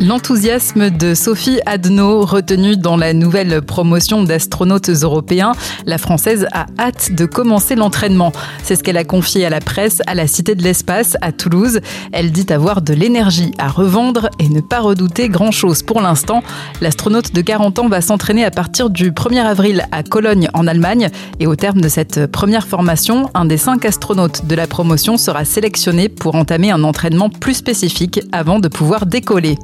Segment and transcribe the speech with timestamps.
[0.00, 5.52] L'enthousiasme de Sophie Adno, retenue dans la nouvelle promotion d'astronautes européens,
[5.86, 8.30] la Française a hâte de commencer l'entraînement.
[8.62, 11.80] C'est ce qu'elle a confié à la presse à la Cité de l'Espace à Toulouse.
[12.12, 16.44] Elle dit avoir de l'énergie à revendre et ne pas redouter grand-chose pour l'instant.
[16.80, 21.08] L'astronaute de 40 ans va s'entraîner à partir du 1er avril à Cologne en Allemagne
[21.40, 25.44] et au terme de cette première formation, un des cinq astronautes de la promotion sera
[25.44, 29.58] sélectionné pour entamer un entraînement plus spécifique avant de pouvoir décoller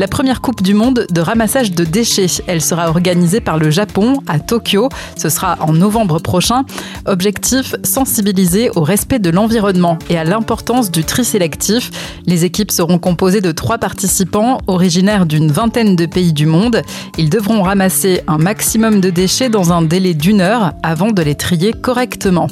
[0.00, 2.42] la première Coupe du Monde de ramassage de déchets.
[2.46, 4.88] Elle sera organisée par le Japon à Tokyo.
[5.14, 6.64] Ce sera en novembre prochain.
[7.04, 11.90] Objectif sensibiliser au respect de l'environnement et à l'importance du tri sélectif.
[12.24, 16.80] Les équipes seront composées de trois participants originaires d'une vingtaine de pays du monde.
[17.18, 21.34] Ils devront ramasser un maximum de déchets dans un délai d'une heure avant de les
[21.34, 22.46] trier correctement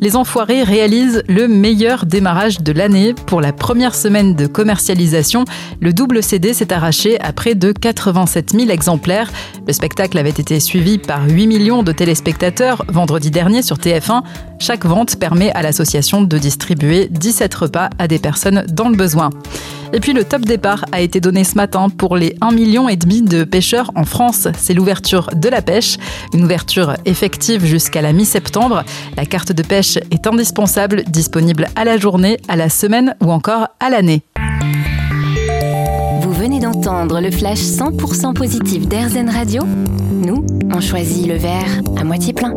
[0.00, 3.14] les Enfoirés réalisent le meilleur démarrage de l'année.
[3.26, 5.44] Pour la première semaine de commercialisation,
[5.80, 9.30] le double CD s'est arraché à près de 87 000 exemplaires.
[9.66, 14.22] Le spectacle avait été suivi par 8 millions de téléspectateurs vendredi dernier sur TF1.
[14.58, 19.30] Chaque vente permet à l'association de distribuer 17 repas à des personnes dans le besoin.
[19.92, 23.44] Et puis le top départ a été donné ce matin pour les 1,5 million de
[23.44, 24.48] pêcheurs en France.
[24.58, 25.96] C'est l'ouverture de la pêche,
[26.32, 28.84] une ouverture effective jusqu'à la mi-septembre.
[29.16, 33.68] La carte de pêche est indispensable, disponible à la journée, à la semaine ou encore
[33.80, 34.22] à l'année.
[36.20, 39.62] Vous venez d'entendre le flash 100% positif d'Airzen Radio
[40.10, 42.54] Nous, on choisit le verre à moitié plein.